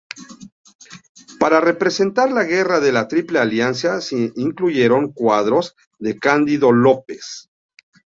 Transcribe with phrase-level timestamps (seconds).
[1.39, 7.51] Para representar la Guerra de la Triple Alianza se incluyeron cuadros de Cándido López.